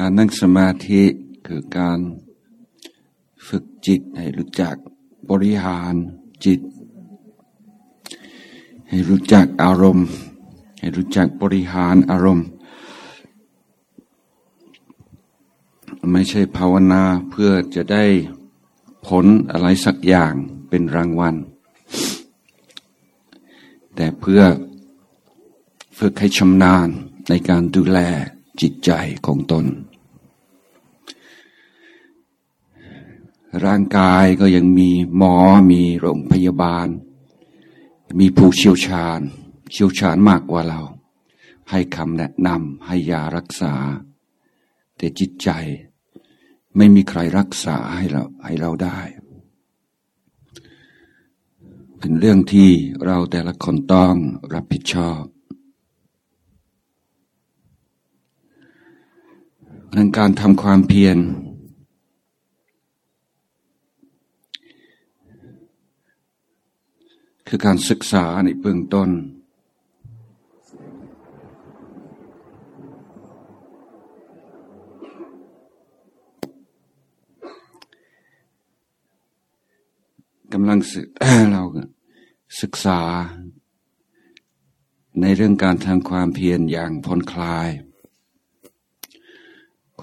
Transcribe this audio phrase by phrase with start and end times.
[0.00, 1.02] การนั่งสมาธิ
[1.46, 1.98] คือการ
[3.48, 4.74] ฝึกจิตให้รู้จัก
[5.30, 5.94] บริหาร
[6.44, 6.60] จิต
[8.88, 10.06] ให้รู้จักอารมณ์
[10.78, 12.46] ให้รู้จักบริหารอารมณ์
[16.12, 18.04] ไม่ใช่ภาวนาเพื่อจะได้
[19.06, 20.32] ผลอะไรสักอย่าง
[20.68, 21.34] เป็นรางวัล
[23.94, 24.42] แต่เพื่อ
[25.98, 26.88] ฝึกให้ชำนาญ
[27.28, 28.00] ในการดูแล
[28.60, 28.90] จิตใจ
[29.26, 29.66] ของตน
[33.64, 35.36] ร่างกายก็ยังมีหมอ
[35.70, 36.88] มีโรงพยาบาล
[38.20, 39.20] มีผู้เชี่ยวชาญ
[39.72, 40.80] เชี่ยวชาญมากกว่าเรา
[41.70, 43.74] ให้คำแนะนำให้ยารักษา
[44.96, 45.48] แต่จิตใจ
[46.76, 48.98] ไม่มีใครรักษาให้เราให้เราได้
[51.98, 52.70] เป็นเรื่องที่
[53.04, 54.14] เราแต่ละคนต้อง
[54.54, 55.22] รับผิดชอบ
[59.94, 61.16] ดังการทำความเพียร
[67.58, 69.10] คือการศึกษาในเบื้องต้น
[80.52, 80.78] กำลัง
[81.52, 81.62] เรา
[82.60, 83.00] ศึกษา
[85.20, 87.68] ในเรื่องการทำความเพียรอย่างผ่อนคลาย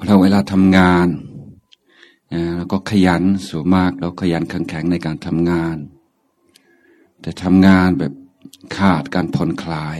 [0.05, 1.07] เราเวลาทำงาน
[2.55, 5.77] แล้วก็ขยันสูงมากเราขยันแข็งแข็งในการทำงาน
[7.23, 8.13] แต่ทำงานแบบ
[8.77, 9.97] ขาดการผ่อนคลาย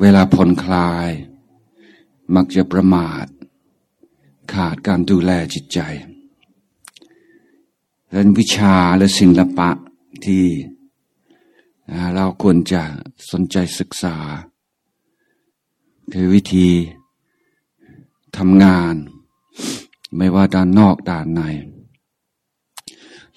[0.00, 1.08] เวลาผ่อนคลาย
[2.34, 3.26] มักจะประมาท
[4.52, 5.80] ขาดการดูแลจิตใจ
[8.10, 9.70] เรื่องวิชาและศิลปะ
[10.24, 10.44] ที่
[12.14, 12.82] เราควรจะ
[13.30, 14.16] สนใจศึกษา
[16.12, 16.68] คือวิธี
[18.38, 18.94] ทำงาน
[20.16, 21.42] ไม่ว่าด้านนอกด้านใน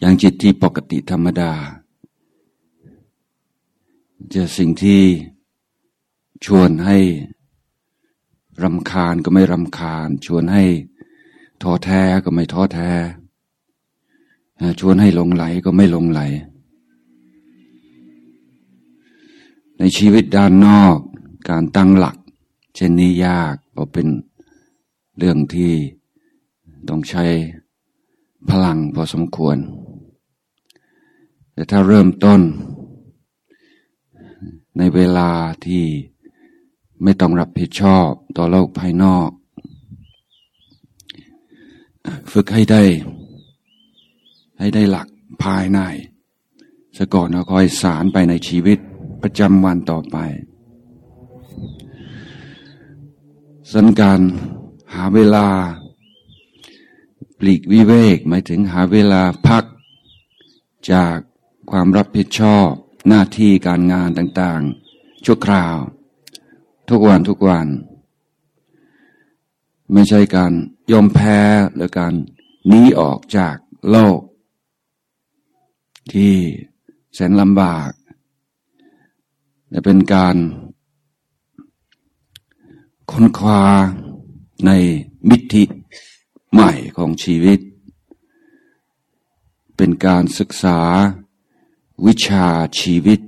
[0.06, 1.52] อย่างจิตที่ปกติธรรมดา
[4.34, 5.02] จะสิ่งที่
[6.46, 6.97] ชวนให้
[8.63, 10.63] รำคาญก็ไม่รำคาญ ชวนให้
[11.62, 12.91] ท้อแท้ก็ไม่ท้อแท้
[14.79, 16.22] ชวนให้หลงไหลก็ไม่หลงไหล
[19.78, 20.97] ในชีวิตด้านนอก
[21.50, 22.18] การตั้งหลัก
[22.75, 24.08] เช่นนี้ยากเพราะเป็น
[25.18, 25.74] เรื่องที่
[26.90, 27.25] ต้องใช้
[28.50, 29.59] พลังพอสมควร
[31.55, 32.41] แต่ถ้าเริ่มต้น
[34.77, 35.29] ในเวลา
[35.66, 35.85] ที่
[37.03, 39.29] ไม่ต้องรับผิดชอบต่อโลกภายนอก
[42.31, 42.83] ฝึกให้ได้
[44.59, 45.07] ให้ได้หลัก
[45.43, 45.79] ภายใน
[46.97, 48.77] สะก่อนแล้วคอยสารไปในชีวิต
[49.22, 50.17] ประจำวันต่อไป
[53.72, 54.19] สันการ
[54.93, 55.47] หาเวลา
[57.39, 59.63] ปลีกวิเวกหมายถึงหาเวลาพัก
[60.91, 61.17] จาก
[61.72, 62.70] ความรับผิดชอบ
[63.08, 65.76] หน้าที่การงานต่างๆ ชั่วคราว
[66.90, 67.68] ทุกวันทุกวัน
[69.94, 70.53] ไม่ใช่การ
[70.92, 71.40] ยอมแพ้
[71.76, 72.14] หรือการ
[72.68, 73.56] หนีออกจาก
[73.90, 74.20] โลก
[76.14, 76.34] ที่
[77.14, 77.92] แสนลำบาก
[79.70, 80.36] แต่เป็นการ
[83.12, 83.62] ค้นคว้า
[84.66, 84.72] ใน
[85.30, 85.64] มิติ
[86.53, 87.59] ใหม่ของชีวิต
[89.78, 90.80] เป็นการศึกษา
[92.06, 92.45] วิชา
[92.79, 93.19] ชีวิต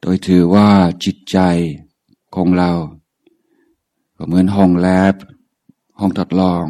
[0.00, 0.68] โดยถือว่า
[1.04, 1.38] จิตใจ
[2.34, 2.70] ของเรา
[4.16, 5.14] ก็เหมือนห้องแลบ
[5.98, 6.64] ห้องทดลอง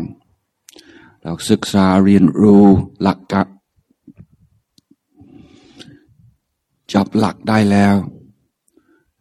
[1.23, 2.65] เราศึกษาเรียนรู้
[3.03, 3.43] หลักกะ
[6.93, 7.95] จับหลักได้แล้ว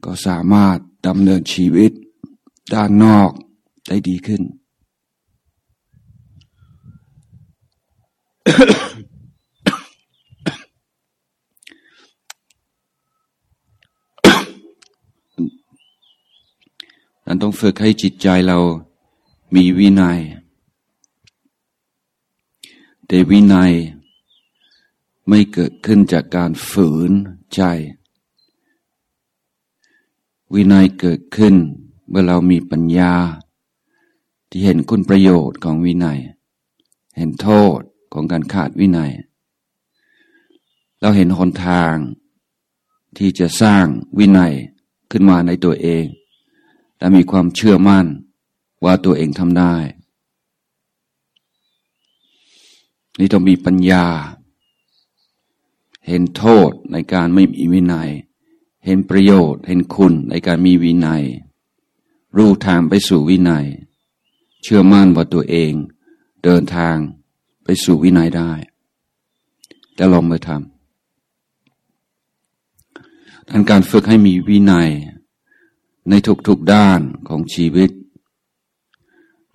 [0.03, 0.77] ก็สามารถ
[1.07, 1.91] ดำเนินชีวิต
[2.73, 3.29] ด้านนอก
[3.87, 4.41] ได้ดีขึ้น
[8.45, 18.57] นั้นต้องฝึกให้จิตใจเรา
[19.55, 20.19] มีวินัย
[23.07, 23.71] แต่วินัย
[25.27, 27.11] ไม่เกิดขึ้นจากการฝืน
[27.53, 27.61] ใจ
[30.53, 31.55] วินัยเกิดขึ้น
[32.09, 33.13] เมื่อเรามีปัญญา
[34.49, 36.19] ที่เห็นคุณประโยชน์ของวินัย
[37.17, 37.81] เห็นโทษ
[38.13, 39.11] ของการขาดวินัย
[41.01, 41.95] เราเห็นหนทาง
[43.17, 43.85] ที่จะสร้าง
[44.19, 44.53] วินัย
[45.11, 46.05] ขึ้นมาในตัวเอง
[46.97, 48.05] และมีความเชื่อมั่น
[48.83, 49.75] ว่าตัวเองทำได้
[53.19, 54.05] นี่ต้องมีปัญญา
[56.07, 58.09] เห็นโทษในการไม่มีวินัย
[58.85, 61.23] เห็นประโยชน์ เห็นคุณในการมีวินัย
[62.37, 63.65] รู้ทางไปสู่วินัย
[64.63, 65.73] เชื่อมั่นว่าตัวเอง
[66.43, 66.97] เดินทาง
[67.63, 68.51] ไปสู่วินัยได้
[69.95, 70.59] แต่ลองมาทำ
[73.49, 74.89] ดังการฝึกให้มีวินัย
[76.09, 76.13] ใน
[76.47, 77.91] ทุกๆด้านของชีวิต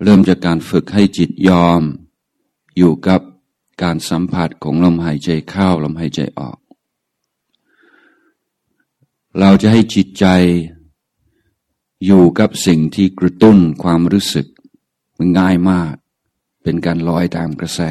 [0.03, 1.81] เริ่มจากการฝึกให้จิตยอม
[2.77, 3.21] อยู่กับ
[3.81, 6.57] การสัมผัสของลมหายใจเข้าลมหายใจออก
[9.39, 10.25] เราจะให้จิตใจ
[12.05, 14.47] อยู่กับสิ่งที่กระตุ้นความรู้สึก
[15.17, 15.93] มันง่ายมาก
[16.63, 17.81] เป็นการลอยตามกระแส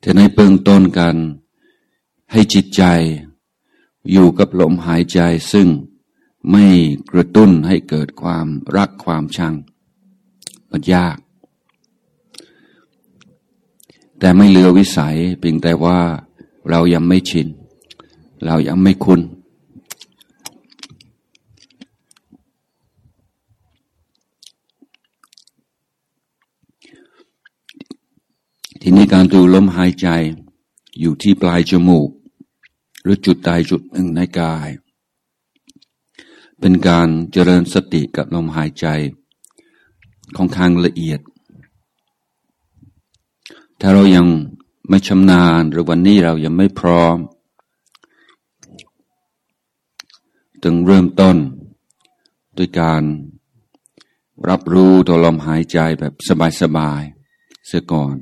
[0.00, 1.16] แต่ในเบื้องต้นกัน
[2.32, 2.82] ให้จิตใจ
[4.10, 5.20] อยู่กับลมหายใจ
[5.52, 5.68] ซึ่ง
[6.50, 6.64] ไม่
[7.12, 8.46] กระตุ้นให้เกิดความ
[8.76, 9.54] รักความชัง
[10.70, 11.16] มันยาก
[14.18, 15.98] แต่ไม่เหลือวิสัยเพียงแต่ว่า
[16.70, 17.48] เรายังไม่ชิน
[18.46, 19.20] เรายังไม่คุ้น
[28.82, 30.08] ทีนี้การดูลมหายใจ
[31.00, 32.10] อยู่ที่ปลายจมูก
[33.02, 34.68] หรือจุดใดจุดหนึ่งในกาย
[36.60, 38.86] เป็นการเจริญสติกับลมหายใจ
[40.36, 41.20] ของทางละเอียด
[43.80, 44.26] ถ้าเรายัง
[44.88, 47.16] ไม่ชำนาญหรือวันนี้เรายังไม่พร้อม
[50.62, 51.36] ถึงเริ่มต้น
[52.56, 53.02] ด้วยการ
[54.48, 56.14] รับรู้ตัวลมหายใจแบบ
[56.60, 58.16] สบายๆเสียก่อน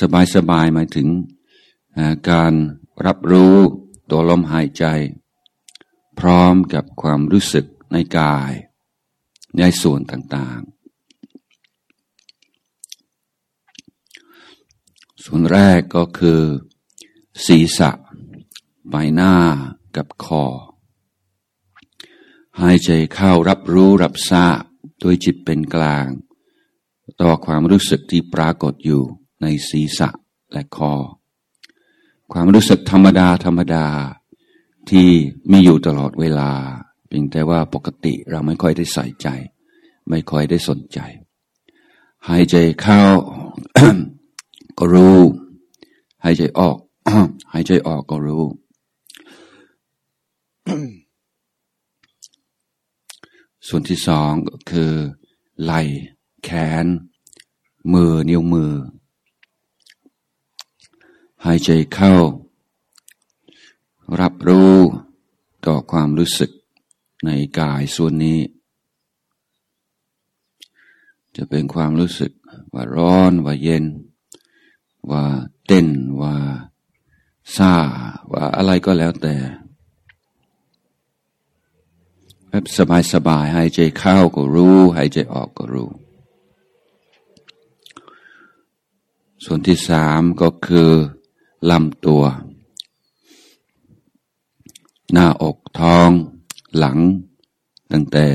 [0.00, 1.08] สบายสบายหมายถึง
[2.30, 2.52] การ
[3.06, 3.56] รับรู้
[4.10, 4.84] ตัวลมหายใจ
[6.18, 8.52] พร้อมกับความรู้สึกในกาย
[9.58, 10.82] ในส่วนต่างๆ
[15.24, 16.40] ส่วนแรกก็คือ
[17.46, 17.90] ศีรษะ
[18.90, 19.34] ใบหน้า
[19.96, 20.44] กับคอ
[22.60, 24.60] หายใจเข้ารับรู้รับทราบ
[25.00, 26.06] โดยจิตเป็นกลาง
[27.20, 29.02] ต่อความรู้สึกที่ปรากฏอยู่
[29.42, 30.08] ในศีรษะ
[30.52, 30.92] และคอ
[32.32, 33.86] ความรู้สึกธรรมดาธรรมดา
[34.90, 35.08] ที่
[35.50, 36.50] มีอยู่ตลอดเวลา
[37.08, 39.28] เพียงแต่ว่าปกติเราไม่ค่อยได้ใส่ใจ
[40.08, 40.98] ไม่ค่อยได้สนใจ
[42.28, 43.00] หายใจเข้า
[44.78, 45.18] ก็รู้
[46.24, 46.76] หายใจออก
[47.52, 48.44] หายใจออกก็รู้
[53.66, 54.92] ส่วนที่สองก็คือ
[55.62, 55.80] ไหล่
[56.44, 56.50] แข
[56.84, 56.86] น
[57.92, 58.72] มือนิ้วมือ
[61.44, 62.14] หายใจเข้า
[64.20, 64.76] รับรู้
[65.66, 66.50] ต่อความรู้สึก
[67.24, 68.40] ในกายส่วนนี้
[71.36, 72.32] จะเป็นความรู้สึก
[72.74, 73.84] ว่าร้อนว่าเย็น
[75.10, 75.24] ว่า
[75.66, 75.88] เต้น
[76.20, 76.34] ว่า
[77.56, 77.74] ซา
[78.32, 79.34] ว่าอะไรก็แล้วแต่
[82.48, 85.88] แบบสบายสบายหายใจเข้าก็รู้หายใจออกก็รู้
[89.44, 90.90] ส่วนที่สามก็คือ
[91.70, 92.22] ลำตัว
[95.12, 96.10] หน้าอกท้อง
[96.76, 96.98] หลัง
[97.92, 98.26] ตั้งแต่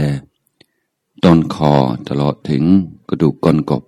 [1.24, 1.74] ต้นคอ
[2.10, 2.64] ตลอดถึง
[3.10, 3.84] กระดูกก้นกบ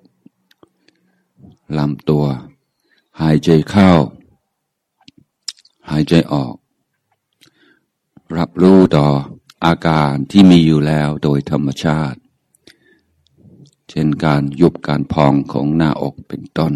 [1.77, 2.25] ลำตัว
[3.19, 3.89] หายใจเข้า
[5.89, 6.55] หายใจออก
[8.37, 9.07] รับรู้ต่อ
[9.65, 12.19] อาการที่มีอยู่แล้วโดยธรรมชาติ
[13.89, 16.73] เช่นการยุบการพองของหน้าอกเป็นต้น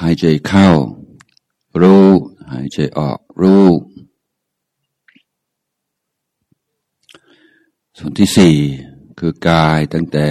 [0.00, 0.68] หายใจเข้า
[1.82, 2.08] รู้
[2.52, 3.68] หายใจออก รู้
[7.98, 8.56] ส่วนที่สี่
[9.18, 10.28] คือกายตั้งแต่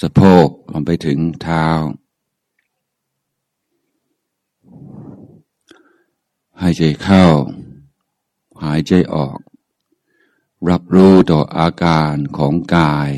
[0.00, 1.66] สะโพกลงไปถึงเท้า
[6.60, 7.24] หายใจเข้า
[8.64, 9.38] หายใจออก
[10.70, 13.10] รับรู้ต่ออาการของกาย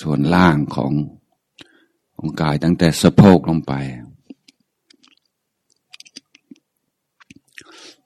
[0.00, 0.92] ส่วนล่างของ
[2.18, 3.72] ของกายตั้งแต่สะโพกลงไป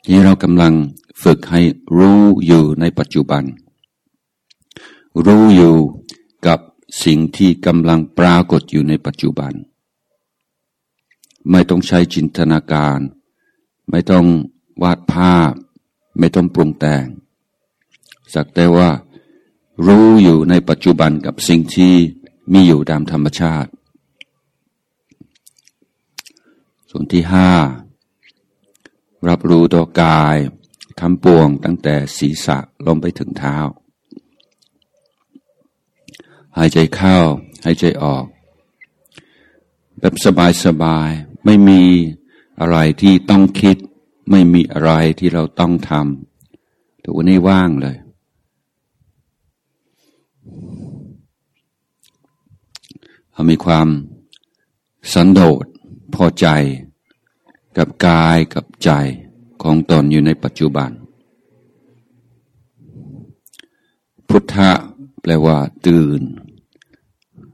[0.08, 0.74] นี่เรากำลัง
[1.22, 1.60] ฝึกให้
[1.98, 3.44] รู้อยู่ในปัจจุบัน
[5.26, 5.76] รู้อยู่
[6.46, 6.58] กับ
[7.04, 9.52] สิ่งที่กำลังปรากฏอยู่ในปัจจุบัน
[11.50, 12.98] ไม่ต้องใช้จินตนาการ
[13.90, 14.26] ไม่ต้อง
[14.82, 15.52] วาดภาพ
[16.18, 17.06] ไม่ต้องปรุงแต่ง
[18.34, 18.88] สักแต่ว่า
[19.86, 21.94] รู้อยู่ในปัจจุบันกับสิ่งที่
[22.52, 23.70] มีอยู่ตามธรรมชาติ
[26.90, 27.50] ส่วนที่ห้า
[29.28, 30.36] รับรู้ตัวกาย
[31.00, 33.56] ทำปวงตั้งแต่ศีรษะลงไปถึงเท้า
[36.56, 37.16] หายใจเข้า
[37.64, 38.24] หายใจออก
[39.98, 40.14] แบบ
[40.64, 41.82] สบายๆไม่มี
[42.60, 43.76] อะไรที่ต้องคิด
[44.30, 47.96] ไม่มีอะไรที่เราต้องทำแต่วันนี้ว่างเลย
[53.32, 53.88] เรามีความ
[55.12, 55.64] สันโดษ
[56.18, 56.48] พอใจ
[57.76, 58.90] กับกายกับใจ
[59.62, 60.90] ของตนอยู่ในปัจจุบัน
[64.28, 64.70] พุทธะ
[65.22, 66.22] แปลว่า ตื่น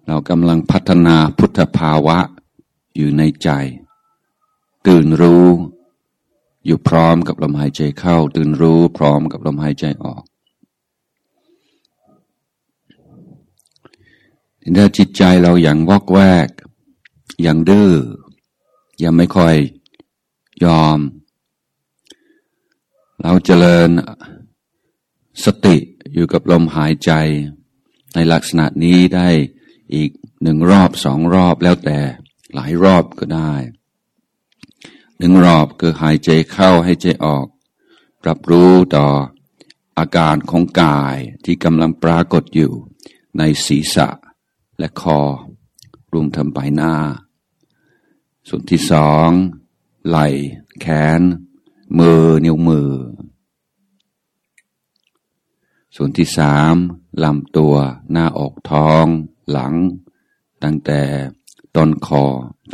[0.06, 2.18] เรากำลังพัฒนาพุทธภาวะ
[2.96, 3.50] อยู่ในใจ
[4.86, 5.46] ตื่นรู้
[6.66, 10.22] อยู่พร้อมกับลมหายใจเข้า ตื่นรู้พร้อมกับลมหายใจออก
[14.76, 16.48] ถ้าจิตใจเราอย่างวอกแวก
[17.42, 17.90] อย่างดื้อ
[19.02, 19.54] ยังไม่ค่อย
[20.64, 20.98] ยอม
[23.22, 23.90] เราเจริญ
[25.44, 25.76] สติ
[26.12, 27.12] อยู่กับลมหายใจ
[28.14, 29.28] ในลักษณะนี้ได้
[29.94, 30.10] อีก
[30.42, 31.98] หนึ่งรอบสองรอบแล้วแต่
[32.54, 33.52] หลายรอบก็ได้
[35.18, 37.46] หนึ่งรอบคือหายใจเข้าให้ใจออก
[38.28, 39.06] รับรู้ต่อ
[39.98, 42.72] อาการของกายที่กำลังปรากฏอยู่
[43.38, 44.08] ในศีรษะ
[44.78, 45.20] และคอ
[46.12, 46.94] รวมทั้งใบหน้า
[48.48, 49.28] ส่วนที่สอง
[50.08, 50.26] ไหล่
[50.80, 50.86] แข
[51.18, 51.20] น
[51.98, 52.90] มือนิ้วมือ
[55.96, 56.74] ส่วนที่สาม
[57.22, 57.74] ลำตัว
[58.10, 59.06] หน้าอกท้อง
[59.50, 59.74] หลัง
[60.62, 61.02] ตั้งแต่
[61.76, 62.24] ต้นคอ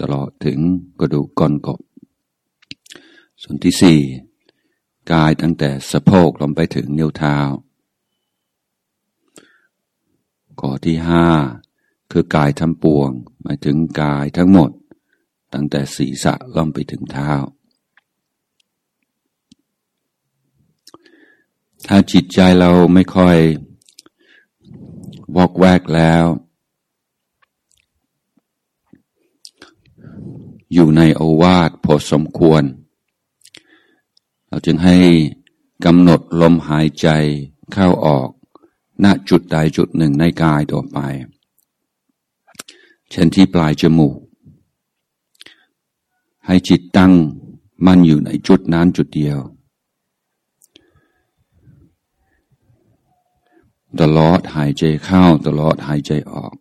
[0.01, 0.59] ตลอดถึง
[1.01, 1.81] กระดูกก้นกบ
[3.43, 4.01] ส่วนที่สี่
[5.13, 7.37] กายตั้งแต่สะโพกลงไปถึงนิ้วเท้า
[10.61, 11.27] ก่อที่ห้า
[12.11, 13.11] คือกายทั้งปวง
[13.43, 14.71] หมายถึงกายทั้งหมด
[15.53, 17.33] ตั้งแต่ศีรษะล่อมไปถึงเท้า
[21.87, 23.37] ถ้าจิตใจเราไม่ค่อย
[25.37, 26.25] วอกแวกแล้ว
[30.73, 32.63] อยู่ในโอวาทพอสมควร
[34.49, 34.97] เราจึงให้
[35.85, 37.09] กำหนดลมหายใจ
[37.73, 38.29] เข้าออก
[39.05, 40.99] ณจุดใดจุดหนึ่งในกายต่อไป
[43.11, 44.17] เช่นที่ปลายจมูก
[46.53, 47.13] ให้จิตตั้ง
[47.87, 49.39] มั่นอยู่ในจุดนั้นจุดเดียว
[54.01, 56.55] ตลอดหายใจเข้าตลอดหายใจออก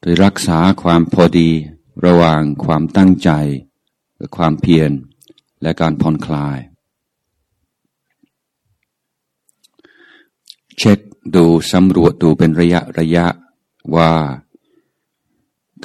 [0.00, 1.50] โดยรักษาความพอดี
[2.04, 3.30] ระหว่างความตั้งใจ
[4.16, 4.90] และความเพียร
[5.62, 6.58] และการผ่อนคลาย
[10.78, 10.98] เช็ค
[11.34, 13.26] ดูสำรวจดูเป็นระยะระยะ
[13.96, 14.12] ว่า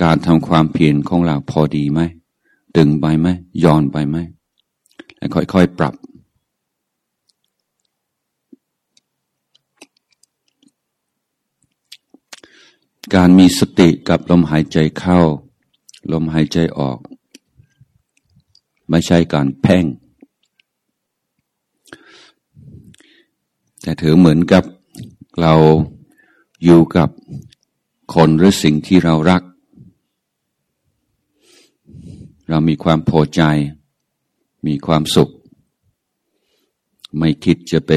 [0.02, 2.02] การทำความเพียรของเราพอดีไหม
[2.78, 3.28] ดึงไปไหม
[3.64, 4.18] ย้อนไปไหม
[5.18, 5.96] แล้วค่อยๆปรับ
[13.16, 15.20] การมีสติกับลมหายใจเข้า
[16.12, 17.00] ลมหายใจออก
[18.90, 19.86] ไม่ใช่การเพ่ง
[23.82, 24.64] แต่ถือเหมือนกับ
[25.42, 25.54] เรา
[26.64, 27.10] อยู่กับ
[28.14, 29.44] คนหรือสิ่งที่เรารัก
[32.50, 33.42] เรามีความพอใจ
[34.68, 35.30] มีความสุข
[37.18, 37.92] ไม่คิดจะไป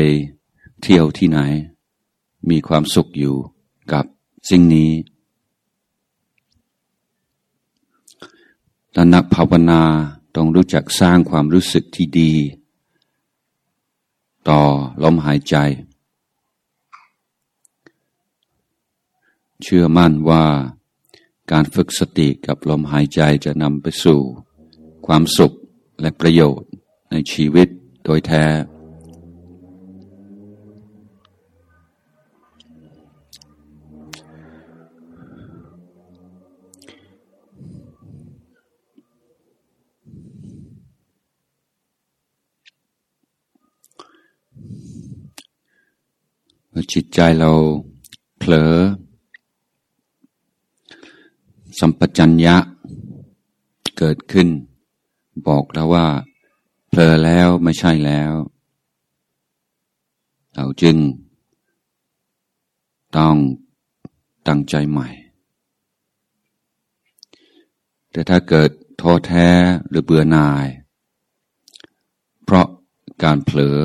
[0.83, 1.39] เที่ยวที่ไหน
[2.51, 3.37] มีความสุขอยู่
[3.93, 4.05] กับ
[4.51, 4.91] สิ่งนี้
[8.93, 9.83] และนักภาวนา
[10.37, 12.33] ต้องรู้จักสร้างความรู้สึกที่ดี
[14.49, 14.63] ต่อ
[15.03, 15.57] ลมหายใจ
[19.63, 20.45] เชื่อมั่นว่า
[21.53, 24.21] การฝึกสติกับลมหายใจจะนำไปสู่
[25.07, 25.53] ความสุข
[26.01, 26.71] และประโยชน์
[27.11, 27.69] ในชีวิต
[28.05, 28.45] โดยแท้
[46.93, 47.53] จิตใจเรา
[48.39, 48.75] เผลอ
[51.79, 52.57] สัมปชัญญะ
[53.99, 54.49] เกิดขึ้น
[55.47, 56.07] บอกเราว่า
[56.89, 58.33] เผลอแล้วไม่ใช่แล้ว
[60.55, 60.97] เราจึง
[63.17, 63.37] ต้อง
[64.47, 65.09] ตั้งใจใหม่
[68.11, 68.71] แต่ถ้าเกิด
[69.01, 69.49] ท้อแท้
[69.89, 70.67] หรือเบื่อหน่าย
[72.45, 72.67] เพราะ
[73.25, 73.79] การเผลอ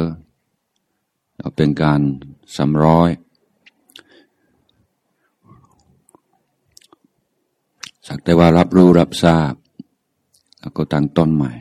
[1.55, 2.01] เป็นการ
[2.55, 3.09] สำร้อย
[8.07, 9.53] สักแต่ว่ารับรู้รับทราบ
[10.59, 11.51] แล้วก็ตั้งต้นใหม่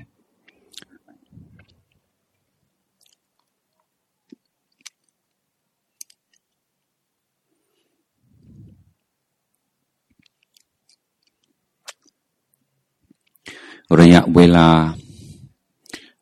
[14.01, 14.69] ระยะเวลา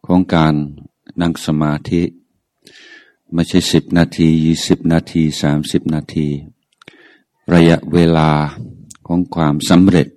[0.07, 0.55] ของการ
[1.21, 2.03] นั่งสมาธิ
[3.33, 6.29] ไม่ใช่สิบนาทียี่สิบนาทีสามสิบนาที
[7.55, 8.31] ระยะเวลา
[9.13, 10.09] ของความสำเร็จ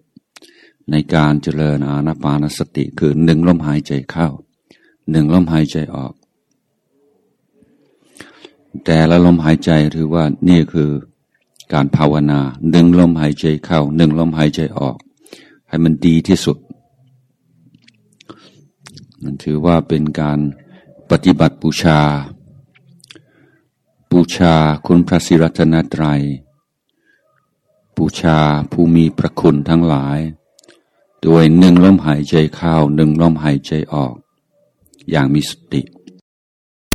[0.92, 4.28] ในการเจริญอาณาปานสติคือหนึ่งลมหายใจเข้า
[5.12, 6.14] หนึ่งลมหายใจออก
[8.86, 10.90] แต่ละลมหายใจถือว่านี่คือ
[11.74, 12.40] การภาวนา
[12.72, 14.98] หนึ่งลมหายใจเข้าหนึ่งลมหายใจออก
[15.68, 16.58] ให้มันดีที่สุด
[19.24, 20.40] มันถือว่าเป็นการ
[21.10, 22.00] ปฏิบัติบูชา
[24.12, 24.54] บูชา
[24.86, 26.24] คุณพระศิรัตนตรัย
[27.98, 28.40] บูชา
[28.72, 30.20] ผู้มีพระคุณทั้งหลาย
[31.26, 34.16] ด้วยหนึ่งลมหายใจเข้าหนึ่งลมหายใจออก
[35.10, 35.82] อย่างมีสติ